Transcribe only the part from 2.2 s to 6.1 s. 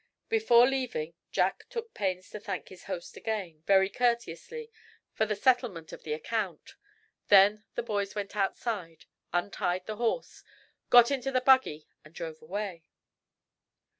to thank his host again, very courteously, for the settlement of